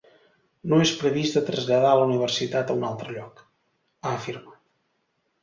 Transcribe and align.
No 0.69 0.77
és 0.85 0.93
previst 1.01 1.37
de 1.37 1.43
traslladar 1.49 1.91
la 1.99 2.07
universitat 2.07 2.73
a 2.73 2.77
un 2.81 2.87
altre 2.89 3.15
lloc, 3.19 3.45
ha 4.01 4.17
afirmat. 4.17 4.59